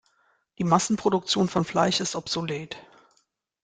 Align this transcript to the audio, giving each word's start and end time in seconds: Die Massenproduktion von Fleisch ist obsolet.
Die 0.57 0.63
Massenproduktion 0.63 1.47
von 1.47 1.63
Fleisch 1.63 1.99
ist 1.99 2.15
obsolet. 2.15 2.75